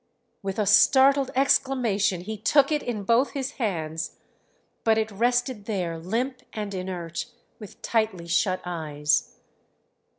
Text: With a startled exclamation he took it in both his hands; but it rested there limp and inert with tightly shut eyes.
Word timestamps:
With 0.41 0.57
a 0.57 0.65
startled 0.65 1.29
exclamation 1.35 2.21
he 2.21 2.35
took 2.35 2.71
it 2.71 2.81
in 2.81 3.03
both 3.03 3.33
his 3.33 3.51
hands; 3.61 4.17
but 4.83 4.97
it 4.97 5.11
rested 5.11 5.65
there 5.65 5.99
limp 5.99 6.41
and 6.53 6.73
inert 6.73 7.27
with 7.59 7.79
tightly 7.83 8.25
shut 8.27 8.61
eyes. 8.65 9.35